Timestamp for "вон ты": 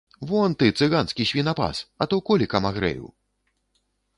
0.29-0.69